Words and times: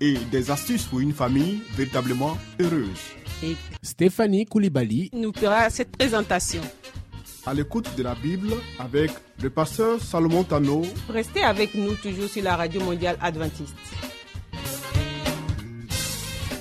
et 0.00 0.14
des 0.30 0.50
astuces 0.50 0.84
pour 0.84 1.00
une 1.00 1.12
famille 1.12 1.60
véritablement 1.76 2.36
heureuse. 2.58 3.00
et 3.42 3.56
Stéphanie 3.82 4.46
Koulibaly, 4.46 5.10
nous 5.12 5.32
fera 5.32 5.68
cette 5.70 5.90
présentation. 5.96 6.62
À 7.46 7.54
l'écoute 7.54 7.88
de 7.96 8.02
la 8.02 8.14
Bible 8.14 8.50
avec 8.78 9.10
le 9.42 9.50
pasteur 9.50 10.00
Salomon 10.00 10.44
Tano, 10.44 10.82
Restez 11.08 11.42
avec 11.42 11.74
nous 11.74 11.94
toujours 11.94 12.28
sur 12.28 12.42
la 12.42 12.56
radio 12.56 12.80
mondiale 12.82 13.16
adventiste. 13.20 13.74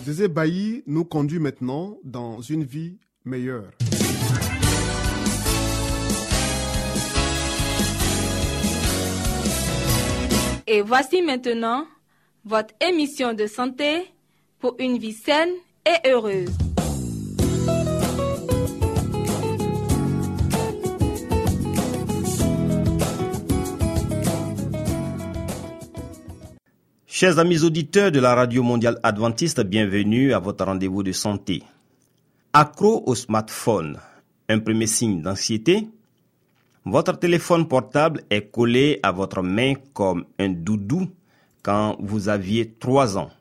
Zézé 0.05 0.27
Bailly 0.27 0.83
nous 0.87 1.05
conduit 1.05 1.39
maintenant 1.39 1.97
dans 2.03 2.41
une 2.41 2.63
vie 2.63 2.97
meilleure. 3.25 3.71
Et 10.65 10.81
voici 10.81 11.21
maintenant 11.21 11.85
votre 12.49 12.73
émission 12.81 13.33
de 13.33 13.45
santé 13.45 14.11
pour 14.59 14.75
une 14.79 14.97
vie 14.97 15.13
saine 15.13 15.51
et 15.85 16.09
heureuse. 16.09 16.49
Chers 27.05 27.37
amis 27.37 27.63
auditeurs 27.63 28.11
de 28.11 28.19
la 28.19 28.33
Radio 28.33 28.63
Mondiale 28.63 28.99
Adventiste, 29.03 29.61
bienvenue 29.61 30.33
à 30.33 30.39
votre 30.39 30.65
rendez-vous 30.65 31.03
de 31.03 31.11
santé. 31.11 31.61
Accro 32.53 33.03
au 33.05 33.13
smartphone, 33.13 33.99
un 34.47 34.57
premier 34.57 34.87
signe 34.87 35.21
d'anxiété 35.21 35.87
Votre 36.83 37.19
téléphone 37.19 37.67
portable 37.67 38.23
est 38.31 38.49
collé 38.49 38.99
à 39.03 39.11
votre 39.11 39.43
main 39.43 39.75
comme 39.93 40.25
un 40.39 40.49
doudou 40.49 41.09
quand 41.63 41.97
vous 41.99 42.29
aviez 42.29 42.73
3 42.79 43.17
ans. 43.17 43.31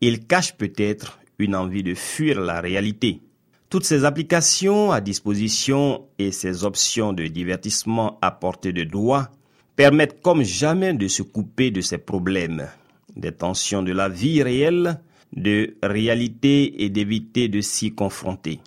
Il 0.00 0.26
cache 0.26 0.56
peut-être 0.56 1.18
une 1.38 1.54
envie 1.54 1.82
de 1.82 1.94
fuir 1.94 2.40
la 2.40 2.60
réalité. 2.60 3.20
Toutes 3.70 3.84
ces 3.84 4.04
applications 4.04 4.92
à 4.92 5.00
disposition 5.00 6.06
et 6.18 6.30
ces 6.30 6.64
options 6.64 7.12
de 7.12 7.26
divertissement 7.26 8.18
à 8.20 8.30
portée 8.30 8.72
de 8.72 8.84
doigt 8.84 9.30
permettent 9.76 10.20
comme 10.20 10.42
jamais 10.42 10.92
de 10.92 11.08
se 11.08 11.22
couper 11.22 11.70
de 11.70 11.80
ces 11.80 11.98
problèmes, 11.98 12.68
des 13.16 13.32
tensions 13.32 13.82
de 13.82 13.92
la 13.92 14.08
vie 14.08 14.42
réelle, 14.42 15.00
de 15.34 15.76
réalité 15.82 16.84
et 16.84 16.90
d'éviter 16.90 17.48
de 17.48 17.60
s'y 17.60 17.94
confronter. 17.94 18.60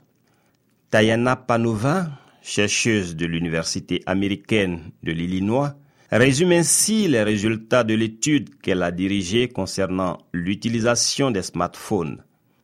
Tayana 0.89 1.35
Panova, 1.35 2.09
chercheuse 2.41 3.15
de 3.15 3.25
l'Université 3.25 4.01
américaine 4.05 4.91
de 5.03 5.11
l'Illinois, 5.11 5.75
résume 6.11 6.51
ainsi 6.51 7.07
les 7.07 7.23
résultats 7.23 7.83
de 7.83 7.93
l'étude 7.93 8.49
qu'elle 8.61 8.83
a 8.83 8.91
dirigée 8.91 9.47
concernant 9.47 10.17
l'utilisation 10.33 11.31
des 11.31 11.41
smartphones. 11.41 12.23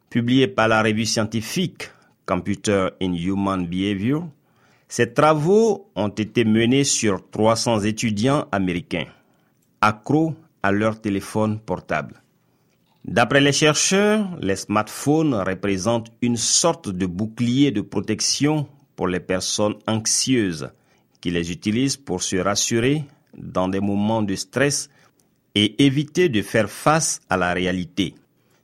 Publiée 0.10 0.48
par 0.48 0.68
la 0.68 0.84
revue 0.84 1.06
scientifique 1.06 1.90
Computer 2.26 2.90
in 3.02 3.14
Human 3.14 3.66
Behavior, 3.66 4.28
ces 4.88 5.14
travaux 5.14 5.90
ont 5.96 6.10
été 6.10 6.44
menés 6.44 6.84
sur 6.84 7.30
300 7.32 7.82
étudiants 7.82 8.48
américains, 8.52 9.08
accros 9.80 10.36
à 10.62 10.72
leur 10.72 11.00
téléphone 11.00 11.60
portable. 11.60 12.22
D'après 13.04 13.42
les 13.42 13.54
chercheurs, 13.54 14.28
les 14.42 14.56
smartphones 14.56 15.34
représentent 15.34 16.12
une 16.22 16.38
sorte 16.38 16.90
de 16.90 17.06
bouclier 17.06 17.72
de 17.72 17.82
protection 17.82 18.68
pour 18.96 19.08
les 19.08 19.20
personnes 19.20 19.76
anxieuses 19.88 20.70
qui 21.20 21.32
les 21.32 21.52
utilisent 21.52 21.98
pour 21.98 22.22
se 22.22 22.36
rassurer 22.36 23.06
dans 23.38 23.68
des 23.68 23.80
moments 23.80 24.22
de 24.22 24.36
stress 24.36 24.90
et 25.56 25.84
éviter 25.84 26.30
de 26.30 26.42
faire 26.42 26.70
face 26.70 27.22
à 27.30 27.38
la 27.38 27.54
réalité. 27.54 28.16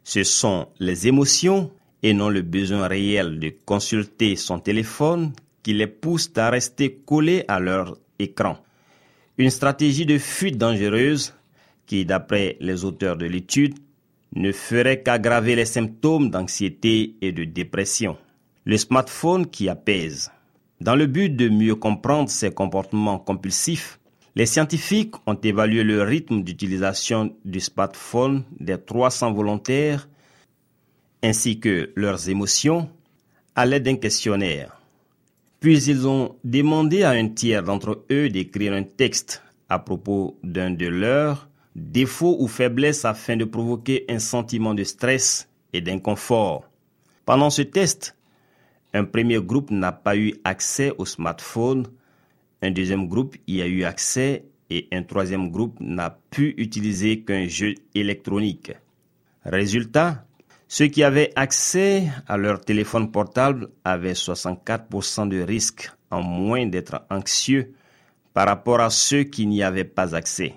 Ce 0.04 0.24
sont 0.24 0.68
les 0.80 1.08
émotions 1.08 1.72
et 2.04 2.14
non 2.14 2.30
le 2.30 2.42
besoin 2.42 2.88
réel 2.88 3.40
de 3.40 3.54
consulter 3.66 4.36
son 4.36 4.60
téléphone 4.60 5.34
qui 5.64 5.74
les 5.74 5.88
poussent 5.88 6.32
à 6.38 6.50
rester 6.50 6.94
collés 7.06 7.44
à 7.48 7.60
leur 7.60 7.98
écran. 8.20 8.58
Une 9.38 9.50
stratégie 9.50 10.06
de 10.06 10.18
fuite 10.18 10.58
dangereuse 10.58 11.34
qui, 11.86 12.06
d'après 12.06 12.58
les 12.60 12.86
auteurs 12.86 13.18
de 13.18 13.26
l'étude, 13.26 13.76
ne 14.36 14.52
ferait 14.52 15.04
qu'aggraver 15.04 15.56
les 15.56 15.66
symptômes 15.66 16.30
d'anxiété 16.30 17.16
et 17.22 17.32
de 17.32 17.44
dépression. 17.44 18.18
Le 18.66 18.78
smartphone 18.78 19.48
qui 19.48 19.70
apaise. 19.70 20.32
Dans 20.80 20.96
le 20.96 21.08
but 21.08 21.36
de 21.36 21.50
mieux 21.50 21.76
comprendre 21.76 22.30
ces 22.30 22.52
comportements 22.52 23.18
compulsifs, 23.18 23.97
les 24.38 24.46
scientifiques 24.46 25.16
ont 25.26 25.34
évalué 25.34 25.84
le 25.84 26.04
rythme 26.04 26.44
d'utilisation 26.44 27.36
du 27.44 27.60
smartphone 27.60 28.44
des 28.60 28.78
300 28.78 29.34
volontaires 29.34 30.08
ainsi 31.24 31.60
que 31.60 31.92
leurs 31.96 32.30
émotions 32.30 32.88
à 33.56 33.66
l'aide 33.66 33.82
d'un 33.82 33.96
questionnaire. 33.96 34.80
Puis 35.60 35.86
ils 35.86 36.08
ont 36.08 36.36
demandé 36.44 37.02
à 37.02 37.10
un 37.10 37.30
tiers 37.30 37.64
d'entre 37.64 38.06
eux 38.12 38.30
d'écrire 38.30 38.74
un 38.74 38.84
texte 38.84 39.42
à 39.70 39.80
propos 39.80 40.38
d'un 40.44 40.70
de 40.70 40.86
leurs 40.86 41.50
défauts 41.76 42.38
ou 42.40 42.48
faiblesses 42.48 43.06
afin 43.06 43.38
de 43.38 43.46
provoquer 43.46 44.06
un 44.08 44.20
sentiment 44.20 44.76
de 44.76 44.84
stress 44.84 45.50
et 45.74 45.82
d'inconfort. 45.82 46.70
Pendant 47.26 47.50
ce 47.50 47.64
test, 47.64 48.16
un 48.94 49.04
premier 49.04 49.42
groupe 49.42 49.72
n'a 49.72 49.92
pas 49.92 50.16
eu 50.16 50.36
accès 50.44 50.94
au 51.00 51.08
smartphone, 51.08 51.88
un 52.62 52.72
deuxième 52.72 53.08
groupe 53.08 53.36
y 53.48 53.62
a 53.62 53.68
eu 53.68 53.84
accès 53.84 54.46
et 54.70 54.88
un 54.92 55.04
troisième 55.04 55.50
groupe 55.50 55.78
n'a 55.80 56.20
pu 56.30 56.54
utiliser 56.58 57.22
qu'un 57.22 57.48
jeu 57.48 57.76
électronique. 57.94 58.74
Résultat, 59.46 60.26
ceux 60.68 60.88
qui 60.88 61.04
avaient 61.04 61.32
accès 61.36 62.10
à 62.28 62.36
leur 62.36 62.60
téléphone 62.60 63.12
portable 63.12 63.70
avaient 63.86 64.14
64% 64.14 65.30
de 65.30 65.42
risque 65.42 65.90
en 66.12 66.22
moins 66.22 66.66
d'être 66.66 67.06
anxieux 67.10 67.74
par 68.34 68.48
rapport 68.48 68.82
à 68.82 68.90
ceux 68.90 69.24
qui 69.24 69.48
n'y 69.48 69.64
avaient 69.64 69.86
pas 69.86 70.16
accès. 70.16 70.56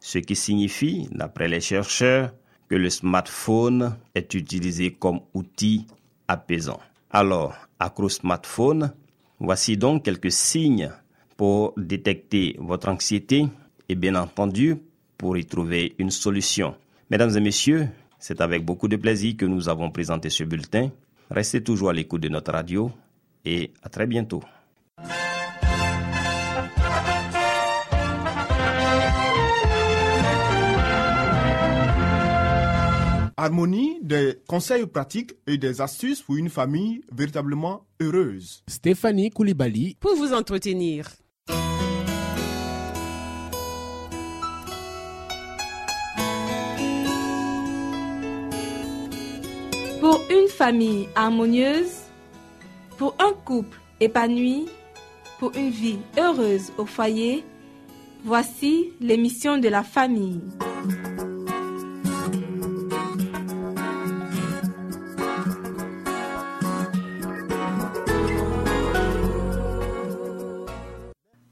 Ce 0.00 0.18
qui 0.18 0.36
signifie, 0.36 1.08
d'après 1.10 1.48
les 1.48 1.60
chercheurs, 1.60 2.34
que 2.68 2.74
le 2.74 2.90
smartphone 2.90 3.96
est 4.14 4.34
utilisé 4.34 4.92
comme 4.92 5.20
outil 5.32 5.86
apaisant. 6.28 6.80
Alors, 7.10 7.54
accro 7.78 8.08
smartphone, 8.08 8.92
voici 9.40 9.76
donc 9.76 10.04
quelques 10.04 10.32
signes 10.32 10.90
pour 11.36 11.74
détecter 11.76 12.56
votre 12.58 12.88
anxiété 12.88 13.46
et 13.88 13.94
bien 13.94 14.14
entendu 14.14 14.76
pour 15.18 15.36
y 15.36 15.44
trouver 15.44 15.94
une 15.98 16.10
solution. 16.10 16.74
Mesdames 17.10 17.36
et 17.36 17.40
messieurs, 17.40 17.88
c'est 18.18 18.40
avec 18.40 18.64
beaucoup 18.64 18.88
de 18.88 18.96
plaisir 18.96 19.36
que 19.36 19.44
nous 19.46 19.68
avons 19.68 19.90
présenté 19.90 20.30
ce 20.30 20.44
bulletin. 20.44 20.90
Restez 21.30 21.62
toujours 21.62 21.90
à 21.90 21.92
l'écoute 21.92 22.22
de 22.22 22.28
notre 22.28 22.52
radio 22.52 22.90
et 23.44 23.72
à 23.82 23.88
très 23.88 24.06
bientôt. 24.06 24.42
Harmonie, 33.38 33.98
des 34.02 34.38
conseils 34.48 34.86
pratiques 34.86 35.34
et 35.46 35.58
des 35.58 35.80
astuces 35.82 36.22
pour 36.22 36.36
une 36.36 36.48
famille 36.48 37.02
véritablement 37.12 37.84
heureuse. 38.00 38.64
Stéphanie 38.66 39.30
Koulibaly, 39.30 39.96
Pour 40.00 40.16
vous 40.16 40.32
entretenir, 40.32 41.06
Pour 50.08 50.22
une 50.30 50.46
famille 50.46 51.08
harmonieuse, 51.16 52.02
pour 52.96 53.16
un 53.18 53.32
couple 53.44 53.80
épanoui, 53.98 54.66
pour 55.40 55.50
une 55.56 55.70
vie 55.70 55.98
heureuse 56.16 56.70
au 56.78 56.86
foyer, 56.86 57.44
voici 58.24 58.92
l'émission 59.00 59.58
de 59.58 59.66
la 59.66 59.82
famille. 59.82 60.40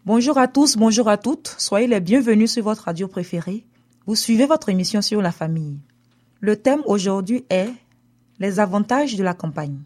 Bonjour 0.06 0.38
à 0.38 0.46
tous, 0.46 0.76
bonjour 0.76 1.08
à 1.08 1.16
toutes. 1.16 1.56
Soyez 1.58 1.88
les 1.88 1.98
bienvenus 1.98 2.52
sur 2.52 2.62
votre 2.62 2.84
radio 2.84 3.08
préférée. 3.08 3.66
Vous 4.06 4.14
suivez 4.14 4.46
votre 4.46 4.68
émission 4.68 5.02
sur 5.02 5.20
la 5.20 5.32
famille. 5.32 5.80
Le 6.38 6.54
thème 6.54 6.82
aujourd'hui 6.86 7.44
est 7.50 7.72
les 8.38 8.60
avantages 8.60 9.16
de 9.16 9.22
la 9.22 9.34
campagne. 9.34 9.78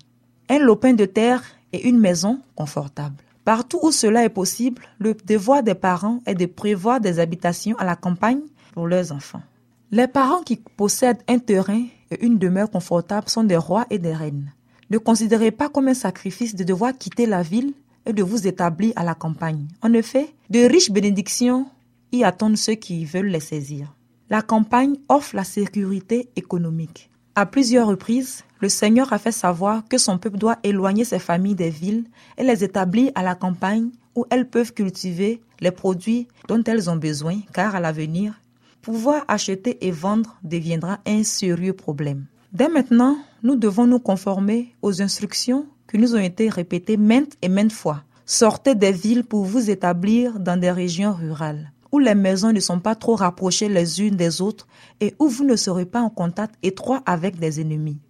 Un 0.48 0.58
lopin 0.58 0.94
de 0.94 1.04
terre 1.04 1.42
et 1.72 1.88
une 1.88 1.98
maison 1.98 2.40
confortable. 2.54 3.16
Partout 3.44 3.78
où 3.82 3.92
cela 3.92 4.24
est 4.24 4.28
possible, 4.30 4.82
le 4.98 5.14
devoir 5.14 5.62
des 5.62 5.74
parents 5.74 6.20
est 6.26 6.34
de 6.34 6.46
prévoir 6.46 7.00
des 7.00 7.18
habitations 7.18 7.76
à 7.78 7.84
la 7.84 7.96
campagne 7.96 8.40
pour 8.72 8.86
leurs 8.86 9.12
enfants. 9.12 9.42
Les 9.90 10.06
parents 10.06 10.42
qui 10.42 10.56
possèdent 10.56 11.22
un 11.28 11.38
terrain 11.38 11.86
et 12.10 12.24
une 12.24 12.38
demeure 12.38 12.70
confortable 12.70 13.28
sont 13.28 13.44
des 13.44 13.56
rois 13.56 13.86
et 13.90 13.98
des 13.98 14.12
reines. 14.12 14.52
Ne 14.90 14.98
considérez 14.98 15.50
pas 15.50 15.68
comme 15.68 15.88
un 15.88 15.94
sacrifice 15.94 16.54
de 16.54 16.64
devoir 16.64 16.96
quitter 16.96 17.26
la 17.26 17.42
ville 17.42 17.72
et 18.04 18.12
de 18.12 18.22
vous 18.22 18.46
établir 18.46 18.92
à 18.96 19.04
la 19.04 19.14
campagne. 19.14 19.66
En 19.82 19.92
effet, 19.92 20.28
de 20.50 20.60
riches 20.60 20.90
bénédictions 20.90 21.66
y 22.12 22.24
attendent 22.24 22.56
ceux 22.56 22.74
qui 22.74 23.04
veulent 23.04 23.28
les 23.28 23.40
saisir. 23.40 23.94
La 24.30 24.42
campagne 24.42 24.96
offre 25.08 25.36
la 25.36 25.44
sécurité 25.44 26.28
économique. 26.36 27.10
À 27.40 27.46
plusieurs 27.46 27.86
reprises, 27.86 28.42
le 28.60 28.68
Seigneur 28.68 29.12
a 29.12 29.18
fait 29.20 29.30
savoir 29.30 29.86
que 29.88 29.96
son 29.96 30.18
peuple 30.18 30.38
doit 30.38 30.58
éloigner 30.64 31.04
ses 31.04 31.20
familles 31.20 31.54
des 31.54 31.70
villes 31.70 32.02
et 32.36 32.42
les 32.42 32.64
établir 32.64 33.12
à 33.14 33.22
la 33.22 33.36
campagne 33.36 33.90
où 34.16 34.24
elles 34.30 34.48
peuvent 34.48 34.74
cultiver 34.74 35.40
les 35.60 35.70
produits 35.70 36.26
dont 36.48 36.64
elles 36.64 36.90
ont 36.90 36.96
besoin, 36.96 37.38
car 37.52 37.76
à 37.76 37.80
l'avenir, 37.80 38.40
pouvoir 38.82 39.24
acheter 39.28 39.86
et 39.86 39.92
vendre 39.92 40.36
deviendra 40.42 40.98
un 41.06 41.22
sérieux 41.22 41.74
problème. 41.74 42.24
Dès 42.52 42.68
maintenant, 42.68 43.16
nous 43.44 43.54
devons 43.54 43.86
nous 43.86 44.00
conformer 44.00 44.74
aux 44.82 45.00
instructions 45.00 45.64
qui 45.88 45.98
nous 45.98 46.16
ont 46.16 46.18
été 46.18 46.48
répétées 46.48 46.96
maintes 46.96 47.36
et 47.40 47.48
maintes 47.48 47.70
fois. 47.70 48.02
Sortez 48.26 48.74
des 48.74 48.90
villes 48.90 49.22
pour 49.22 49.44
vous 49.44 49.70
établir 49.70 50.40
dans 50.40 50.58
des 50.58 50.72
régions 50.72 51.12
rurales 51.12 51.70
où 51.92 51.98
les 51.98 52.14
maisons 52.14 52.52
ne 52.52 52.60
sont 52.60 52.80
pas 52.80 52.94
trop 52.94 53.16
rapprochées 53.16 53.68
les 53.68 54.00
unes 54.00 54.16
des 54.16 54.40
autres 54.40 54.66
et 55.00 55.14
où 55.18 55.28
vous 55.28 55.44
ne 55.44 55.56
serez 55.56 55.86
pas 55.86 56.00
en 56.00 56.10
contact 56.10 56.54
étroit 56.62 57.02
avec 57.06 57.38
des 57.38 57.60
ennemis. 57.60 58.00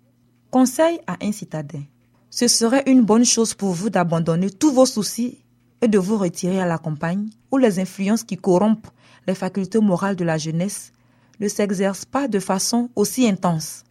Conseil 0.51 0.99
à 1.07 1.17
un 1.23 1.33
citadin. 1.33 1.83
Ce 2.31 2.49
serait 2.49 2.85
une 2.87 3.03
bonne 3.03 3.25
chose 3.25 3.55
pour 3.55 3.73
vous 3.73 3.91
d'abandonner 3.91 4.51
tous 4.51 4.73
vos 4.73 4.87
soucis 4.87 5.45
et 5.81 5.89
de 5.89 5.99
vous 5.99 6.19
retirer 6.19 6.61
à 6.61 6.67
la 6.67 6.79
campagne 6.79 7.29
où 7.51 7.57
les 7.57 7.79
influences 7.79 8.25
qui 8.25 8.37
corrompent 8.37 8.89
les 9.27 9.35
facultés 9.35 9.81
morales 9.81 10.17
de 10.17 10.25
la 10.25 10.39
jeunesse 10.39 10.93
ne 11.41 11.49
s'exercent 11.49 12.05
pas 12.05 12.29
de 12.29 12.39
façon 12.39 12.91
aussi 12.97 13.29
intense. 13.29 13.85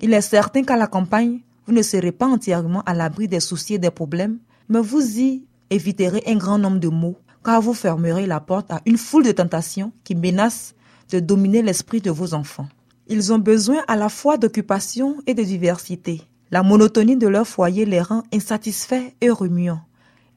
Il 0.00 0.12
est 0.12 0.20
certain 0.20 0.62
qu'à 0.62 0.76
la 0.76 0.86
campagne, 0.86 1.40
vous 1.66 1.72
ne 1.72 1.82
serez 1.82 2.12
pas 2.12 2.26
entièrement 2.26 2.82
à 2.82 2.94
l'abri 2.94 3.28
des 3.28 3.40
soucis 3.40 3.74
et 3.74 3.78
des 3.78 3.90
problèmes, 3.90 4.38
mais 4.68 4.80
vous 4.80 5.18
y 5.18 5.44
éviterez 5.70 6.22
un 6.26 6.36
grand 6.36 6.58
nombre 6.58 6.78
de 6.78 6.88
maux 6.88 7.16
car 7.44 7.60
vous 7.60 7.74
fermerez 7.74 8.26
la 8.26 8.40
porte 8.40 8.70
à 8.70 8.80
une 8.86 8.98
foule 8.98 9.24
de 9.24 9.32
tentations 9.32 9.92
qui 10.04 10.14
menacent 10.14 10.74
de 11.10 11.20
dominer 11.20 11.62
l'esprit 11.62 12.00
de 12.00 12.10
vos 12.10 12.34
enfants. 12.34 12.68
Ils 13.08 13.32
ont 13.32 13.38
besoin 13.38 13.82
à 13.88 13.96
la 13.96 14.08
fois 14.08 14.38
d'occupation 14.38 15.16
et 15.26 15.34
de 15.34 15.42
diversité. 15.42 16.22
La 16.50 16.62
monotonie 16.62 17.16
de 17.16 17.28
leur 17.28 17.46
foyer 17.46 17.84
les 17.84 18.00
rend 18.00 18.22
insatisfaits 18.32 19.12
et 19.20 19.30
remuants. 19.30 19.82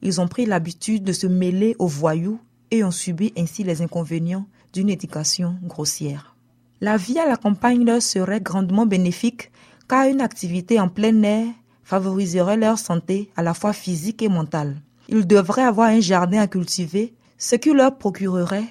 Ils 0.02 0.19
ont 0.19 0.28
pris 0.28 0.46
l'habitude 0.46 1.04
de 1.04 1.13
se 1.13 1.28
mêler 1.28 1.75
aux 1.80 1.88
voyous 1.88 2.40
et 2.72 2.84
ont 2.84 2.92
subi 2.92 3.34
ainsi 3.38 3.63
les 3.63 3.81
inconvénients 3.81 4.48
d'une 4.74 4.90
éducation 4.90 5.57
grossière. 5.63 6.36
La 6.81 6.98
vie 6.98 7.19
à 7.19 7.28
la 7.28 7.38
campagne 7.38 7.86
leur 7.86 8.02
serait 8.02 8.42
grandement 8.42 8.86
bénéfique 8.86 9.52
car 9.88 10.07
une 10.07 10.22
activité 10.22 10.80
en 10.80 10.90
plein 10.90 11.22
air 11.24 11.48
favoriserait 11.84 12.57
leur 12.57 12.80
santé 12.80 13.30
à 13.36 13.44
la 13.44 13.54
fois 13.54 13.74
physique 13.74 14.22
et 14.22 14.30
mentale. 14.30 14.75
Ils 15.07 15.28
devraient 15.28 15.63
avoir 15.63 15.90
un 15.90 16.00
jardin 16.00 16.42
à 16.42 16.48
cultiver, 16.48 17.13
ce 17.38 17.56
qui 17.56 17.74
leur 17.74 17.98
procurerait 17.98 18.68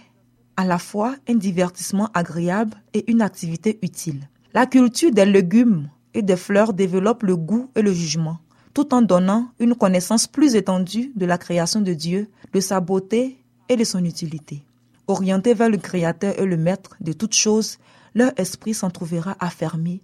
à 0.57 0.65
la 0.65 0.79
fois 0.79 1.15
un 1.29 1.35
divertissement 1.35 2.09
agréable 2.15 2.77
et 2.93 3.11
une 3.11 3.23
activité 3.23 3.79
utile. 3.83 4.29
La 4.53 4.67
culture 4.67 5.11
des 5.11 5.27
légumes 5.27 5.89
et 6.13 6.23
des 6.23 6.37
fleurs 6.37 6.73
développe 6.73 7.23
le 7.23 7.37
goût 7.37 7.71
et 7.75 7.83
le 7.83 7.93
jugement, 7.93 8.39
tout 8.73 8.95
en 8.95 9.03
donnant 9.03 9.49
une 9.59 9.75
connaissance 9.75 10.27
plus 10.27 10.55
étendue 10.55 11.13
de 11.15 11.27
la 11.27 11.39
création 11.39 11.81
de 11.81 11.93
Dieu, 11.93 12.29
de 12.53 12.61
sa 12.61 12.81
beauté 12.81 13.39
et 13.69 13.77
de 13.77 13.85
son 13.85 14.05
utilité. 14.05 14.65
Orientés 15.07 15.55
vers 15.55 15.69
le 15.69 15.77
Créateur 15.77 16.39
et 16.39 16.47
le 16.47 16.57
Maître 16.57 16.97
de 17.01 17.13
toutes 17.13 17.35
choses, 17.35 17.79
leur 18.15 18.33
esprit 18.39 18.75
s'en 18.75 18.91
trouvera 18.91 19.37
affermi 19.39 20.01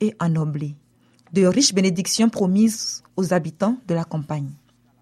et 0.00 0.14
ennoblé. 0.20 0.76
De 1.32 1.44
riches 1.46 1.74
bénédictions 1.74 2.28
promises 2.28 3.02
aux 3.16 3.32
habitants 3.32 3.78
de 3.88 3.94
la 3.94 4.04
campagne. 4.04 4.50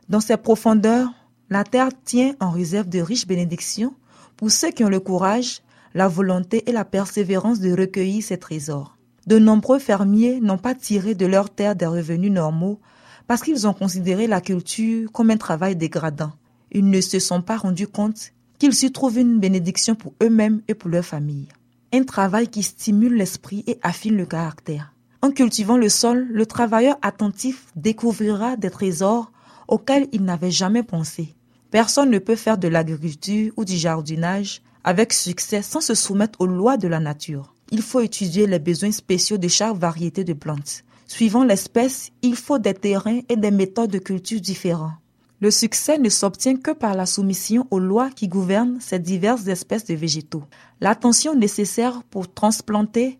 Dans 0.08 0.20
ses 0.20 0.36
profondeurs, 0.36 1.10
la 1.50 1.64
terre 1.64 1.90
tient 2.04 2.34
en 2.40 2.50
réserve 2.50 2.88
de 2.88 3.00
riches 3.00 3.26
bénédictions 3.26 3.94
pour 4.36 4.50
ceux 4.50 4.70
qui 4.70 4.84
ont 4.84 4.88
le 4.88 5.00
courage, 5.00 5.62
la 5.94 6.08
volonté 6.08 6.68
et 6.68 6.72
la 6.72 6.84
persévérance 6.84 7.60
de 7.60 7.72
recueillir 7.72 8.22
ces 8.22 8.38
trésors. 8.38 8.96
De 9.26 9.38
nombreux 9.38 9.78
fermiers 9.78 10.40
n'ont 10.40 10.58
pas 10.58 10.74
tiré 10.74 11.14
de 11.14 11.26
leur 11.26 11.50
terre 11.50 11.76
des 11.76 11.86
revenus 11.86 12.32
normaux 12.32 12.80
parce 13.28 13.42
qu'ils 13.42 13.66
ont 13.68 13.72
considéré 13.72 14.26
la 14.26 14.40
culture 14.40 15.10
comme 15.12 15.30
un 15.30 15.36
travail 15.36 15.76
dégradant. 15.76 16.32
Ils 16.72 16.88
ne 16.88 17.00
se 17.00 17.18
sont 17.20 17.42
pas 17.42 17.56
rendus 17.56 17.86
compte 17.86 18.32
qu'ils 18.58 18.74
s'y 18.74 18.90
trouvent 18.90 19.18
une 19.18 19.38
bénédiction 19.38 19.94
pour 19.94 20.14
eux-mêmes 20.22 20.62
et 20.68 20.74
pour 20.74 20.90
leur 20.90 21.04
famille. 21.04 21.48
Un 21.92 22.04
travail 22.04 22.48
qui 22.48 22.62
stimule 22.62 23.14
l'esprit 23.14 23.62
et 23.66 23.78
affine 23.82 24.16
le 24.16 24.26
caractère. 24.26 24.92
En 25.20 25.30
cultivant 25.30 25.76
le 25.76 25.88
sol, 25.88 26.26
le 26.30 26.46
travailleur 26.46 26.96
attentif 27.02 27.66
découvrira 27.76 28.56
des 28.56 28.70
trésors 28.70 29.30
auquel 29.68 30.08
il 30.12 30.24
n'avait 30.24 30.50
jamais 30.50 30.82
pensé. 30.82 31.34
Personne 31.70 32.10
ne 32.10 32.18
peut 32.18 32.36
faire 32.36 32.58
de 32.58 32.68
l'agriculture 32.68 33.52
ou 33.56 33.64
du 33.64 33.76
jardinage 33.76 34.62
avec 34.84 35.12
succès 35.12 35.62
sans 35.62 35.80
se 35.80 35.94
soumettre 35.94 36.40
aux 36.40 36.46
lois 36.46 36.76
de 36.76 36.88
la 36.88 37.00
nature. 37.00 37.54
Il 37.70 37.82
faut 37.82 38.00
étudier 38.00 38.46
les 38.46 38.58
besoins 38.58 38.92
spéciaux 38.92 39.38
de 39.38 39.48
chaque 39.48 39.76
variété 39.76 40.24
de 40.24 40.34
plantes. 40.34 40.84
Suivant 41.06 41.44
l'espèce, 41.44 42.10
il 42.22 42.36
faut 42.36 42.58
des 42.58 42.74
terrains 42.74 43.20
et 43.28 43.36
des 43.36 43.50
méthodes 43.50 43.90
de 43.90 43.98
culture 43.98 44.40
différents. 44.40 44.92
Le 45.40 45.50
succès 45.50 45.98
ne 45.98 46.08
s'obtient 46.08 46.56
que 46.56 46.70
par 46.70 46.94
la 46.94 47.04
soumission 47.04 47.66
aux 47.70 47.80
lois 47.80 48.10
qui 48.10 48.28
gouvernent 48.28 48.78
ces 48.80 48.98
diverses 48.98 49.46
espèces 49.48 49.84
de 49.84 49.94
végétaux. 49.94 50.44
L'attention 50.80 51.34
nécessaire 51.34 52.02
pour 52.10 52.32
transplanter 52.32 53.18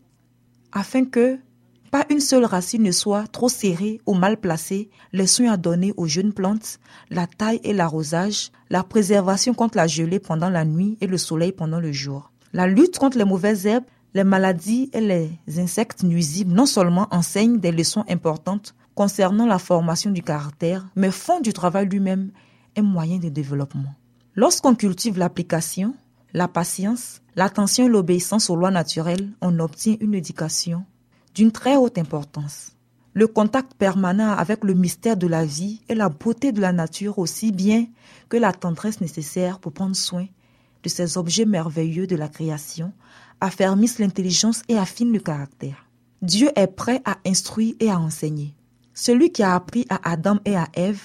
afin 0.70 1.04
que 1.04 1.38
pas 1.92 2.06
une 2.08 2.20
seule 2.20 2.46
racine 2.46 2.82
ne 2.82 2.90
soit 2.90 3.26
trop 3.26 3.50
serrée 3.50 4.00
ou 4.06 4.14
mal 4.14 4.38
placée, 4.38 4.88
les 5.12 5.26
soins 5.26 5.52
à 5.52 5.56
donner 5.58 5.92
aux 5.98 6.06
jeunes 6.06 6.32
plantes, 6.32 6.80
la 7.10 7.26
taille 7.26 7.60
et 7.64 7.74
l'arrosage, 7.74 8.50
la 8.70 8.82
préservation 8.82 9.52
contre 9.52 9.76
la 9.76 9.86
gelée 9.86 10.18
pendant 10.18 10.48
la 10.48 10.64
nuit 10.64 10.96
et 11.02 11.06
le 11.06 11.18
soleil 11.18 11.52
pendant 11.52 11.80
le 11.80 11.92
jour. 11.92 12.32
La 12.54 12.66
lutte 12.66 12.98
contre 12.98 13.18
les 13.18 13.26
mauvaises 13.26 13.66
herbes, 13.66 13.84
les 14.14 14.24
maladies 14.24 14.88
et 14.94 15.02
les 15.02 15.60
insectes 15.60 16.02
nuisibles 16.02 16.54
non 16.54 16.64
seulement 16.64 17.08
enseignent 17.10 17.60
des 17.60 17.72
leçons 17.72 18.04
importantes 18.08 18.74
concernant 18.94 19.44
la 19.44 19.58
formation 19.58 20.10
du 20.10 20.22
caractère, 20.22 20.86
mais 20.96 21.10
font 21.10 21.40
du 21.40 21.52
travail 21.52 21.88
lui-même 21.90 22.30
un 22.74 22.82
moyen 22.82 23.18
de 23.18 23.28
développement. 23.28 23.94
Lorsqu'on 24.34 24.74
cultive 24.74 25.18
l'application, 25.18 25.94
la 26.32 26.48
patience, 26.48 27.20
l'attention 27.36 27.84
et 27.84 27.90
l'obéissance 27.90 28.48
aux 28.48 28.56
lois 28.56 28.70
naturelles, 28.70 29.28
on 29.42 29.58
obtient 29.58 29.96
une 30.00 30.14
éducation 30.14 30.86
d'une 31.34 31.52
très 31.52 31.76
haute 31.76 31.98
importance. 31.98 32.72
Le 33.14 33.26
contact 33.26 33.74
permanent 33.74 34.30
avec 34.30 34.64
le 34.64 34.74
mystère 34.74 35.16
de 35.16 35.26
la 35.26 35.44
vie 35.44 35.82
et 35.88 35.94
la 35.94 36.08
beauté 36.08 36.52
de 36.52 36.60
la 36.60 36.72
nature 36.72 37.18
aussi 37.18 37.52
bien 37.52 37.86
que 38.28 38.38
la 38.38 38.52
tendresse 38.52 39.00
nécessaire 39.00 39.58
pour 39.58 39.72
prendre 39.72 39.96
soin 39.96 40.26
de 40.82 40.88
ces 40.88 41.18
objets 41.18 41.44
merveilleux 41.44 42.06
de 42.06 42.16
la 42.16 42.28
création 42.28 42.92
affermissent 43.40 43.98
l'intelligence 43.98 44.62
et 44.68 44.78
affinent 44.78 45.12
le 45.12 45.20
caractère. 45.20 45.86
Dieu 46.22 46.50
est 46.56 46.68
prêt 46.68 47.02
à 47.04 47.18
instruire 47.26 47.74
et 47.80 47.90
à 47.90 47.98
enseigner. 47.98 48.54
Celui 48.94 49.30
qui 49.30 49.42
a 49.42 49.54
appris 49.54 49.86
à 49.90 50.10
Adam 50.10 50.38
et 50.44 50.56
à 50.56 50.68
Ève 50.74 51.02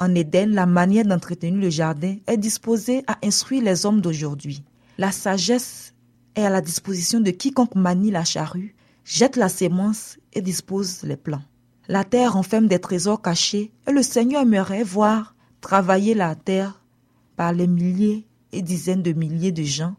en 0.00 0.14
Éden 0.14 0.54
la 0.54 0.66
manière 0.66 1.04
d'entretenir 1.04 1.60
le 1.60 1.70
jardin 1.70 2.16
est 2.26 2.36
disposé 2.36 3.02
à 3.06 3.18
instruire 3.24 3.64
les 3.64 3.84
hommes 3.84 4.00
d'aujourd'hui. 4.00 4.62
La 4.96 5.10
sagesse 5.10 5.94
est 6.36 6.44
à 6.44 6.50
la 6.50 6.60
disposition 6.60 7.20
de 7.20 7.30
quiconque 7.30 7.74
manie 7.74 8.10
la 8.10 8.24
charrue 8.24 8.74
jette 9.08 9.36
la 9.36 9.48
sémence 9.48 10.18
et 10.34 10.42
dispose 10.42 11.02
les 11.02 11.16
plants. 11.16 11.42
La 11.88 12.04
terre 12.04 12.36
enferme 12.36 12.68
des 12.68 12.78
trésors 12.78 13.22
cachés 13.22 13.72
et 13.88 13.90
le 13.90 14.02
Seigneur 14.02 14.42
aimerait 14.42 14.84
voir 14.84 15.34
travailler 15.62 16.12
la 16.12 16.34
terre 16.34 16.82
par 17.34 17.54
les 17.54 17.66
milliers 17.66 18.26
et 18.52 18.60
dizaines 18.60 19.02
de 19.02 19.14
milliers 19.14 19.50
de 19.50 19.62
gens 19.62 19.96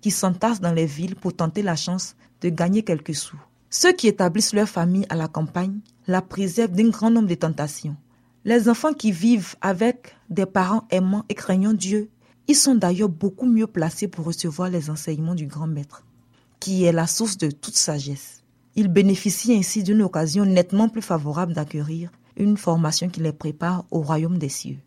qui 0.00 0.12
s'entassent 0.12 0.60
dans 0.60 0.72
les 0.72 0.86
villes 0.86 1.16
pour 1.16 1.34
tenter 1.34 1.62
la 1.62 1.74
chance 1.74 2.14
de 2.42 2.48
gagner 2.48 2.84
quelques 2.84 3.16
sous. 3.16 3.40
Ceux 3.70 3.92
qui 3.92 4.06
établissent 4.06 4.54
leur 4.54 4.68
famille 4.68 5.06
à 5.08 5.16
la 5.16 5.26
campagne 5.26 5.80
la 6.06 6.22
préservent 6.22 6.76
d'un 6.76 6.90
grand 6.90 7.10
nombre 7.10 7.28
de 7.28 7.34
tentations. 7.34 7.96
Les 8.44 8.68
enfants 8.68 8.94
qui 8.94 9.10
vivent 9.10 9.56
avec 9.62 10.14
des 10.30 10.46
parents 10.46 10.86
aimants 10.90 11.24
et 11.28 11.34
craignant 11.34 11.72
Dieu, 11.72 12.08
ils 12.46 12.54
sont 12.54 12.76
d'ailleurs 12.76 13.08
beaucoup 13.08 13.46
mieux 13.46 13.66
placés 13.66 14.06
pour 14.06 14.26
recevoir 14.26 14.70
les 14.70 14.90
enseignements 14.90 15.34
du 15.34 15.48
grand 15.48 15.66
maître, 15.66 16.04
qui 16.60 16.84
est 16.84 16.92
la 16.92 17.08
source 17.08 17.36
de 17.36 17.50
toute 17.50 17.76
sagesse. 17.76 18.43
Ils 18.76 18.88
bénéficient 18.88 19.54
ainsi 19.54 19.82
d'une 19.82 20.02
occasion 20.02 20.44
nettement 20.44 20.88
plus 20.88 21.02
favorable 21.02 21.52
d'acquérir 21.52 22.10
une 22.36 22.56
formation 22.56 23.08
qui 23.08 23.20
les 23.20 23.32
prépare 23.32 23.84
au 23.90 24.00
royaume 24.00 24.38
des 24.38 24.48
cieux. 24.48 24.78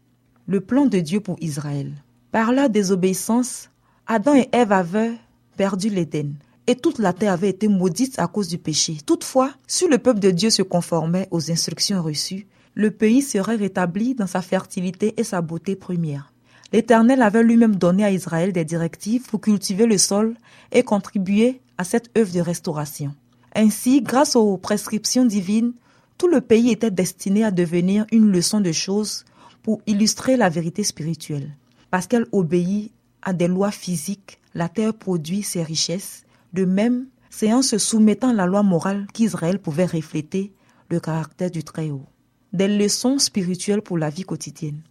Le 0.45 0.59
plan 0.61 0.85
de 0.85 0.99
Dieu 0.99 1.21
pour 1.21 1.37
Israël. 1.41 1.93
Par 2.31 2.51
leur 2.51 2.69
désobéissance, 2.69 3.69
Adam 4.05 4.35
et 4.35 4.49
Ève 4.51 4.71
avaient 4.73 5.13
perdu 5.55 5.89
l'Éden. 5.89 6.33
et 6.67 6.75
toute 6.75 6.99
la 6.99 7.13
terre 7.13 7.31
avait 7.31 7.49
été 7.49 7.69
maudite 7.69 8.19
à 8.19 8.27
cause 8.27 8.49
du 8.49 8.57
péché. 8.57 8.97
Toutefois, 9.05 9.51
si 9.65 9.87
le 9.87 9.97
peuple 9.97 10.19
de 10.19 10.31
Dieu 10.31 10.49
se 10.49 10.61
conformait 10.61 11.29
aux 11.31 11.49
instructions 11.49 12.03
reçues, 12.03 12.45
le 12.73 12.91
pays 12.91 13.21
serait 13.21 13.55
rétabli 13.55 14.13
dans 14.13 14.27
sa 14.27 14.41
fertilité 14.41 15.13
et 15.17 15.23
sa 15.23 15.41
beauté 15.41 15.75
première. 15.75 16.33
L'Éternel 16.73 17.21
avait 17.21 17.43
lui-même 17.43 17.77
donné 17.77 18.03
à 18.03 18.11
Israël 18.11 18.51
des 18.51 18.65
directives 18.65 19.25
pour 19.29 19.39
cultiver 19.39 19.85
le 19.85 19.97
sol 19.97 20.35
et 20.73 20.83
contribuer 20.83 21.61
à 21.77 21.85
cette 21.85 22.15
œuvre 22.17 22.33
de 22.33 22.41
restauration. 22.41 23.15
Ainsi, 23.59 24.03
grâce 24.03 24.35
aux 24.35 24.55
prescriptions 24.57 25.25
divines, 25.25 25.73
tout 26.19 26.27
le 26.27 26.41
pays 26.41 26.69
était 26.69 26.91
destiné 26.91 27.43
à 27.43 27.49
devenir 27.49 28.05
une 28.11 28.31
leçon 28.31 28.61
de 28.61 28.71
choses 28.71 29.25
pour 29.63 29.81
illustrer 29.87 30.37
la 30.37 30.47
vérité 30.47 30.83
spirituelle. 30.83 31.57
Parce 31.89 32.05
qu'elle 32.05 32.27
obéit 32.31 32.91
à 33.23 33.33
des 33.33 33.47
lois 33.47 33.71
physiques, 33.71 34.39
la 34.53 34.69
terre 34.69 34.93
produit 34.93 35.41
ses 35.41 35.63
richesses. 35.63 36.23
De 36.53 36.65
même, 36.65 37.07
c'est 37.31 37.51
en 37.51 37.63
se 37.63 37.79
soumettant 37.79 38.29
à 38.29 38.33
la 38.33 38.45
loi 38.45 38.61
morale 38.61 39.07
qu'Israël 39.11 39.57
pouvait 39.57 39.87
refléter 39.87 40.53
le 40.91 40.99
caractère 40.99 41.49
du 41.49 41.63
Très-Haut. 41.63 42.05
Des 42.53 42.67
leçons 42.67 43.17
spirituelles 43.17 43.81
pour 43.81 43.97
la 43.97 44.11
vie 44.11 44.23
quotidienne. 44.23 44.83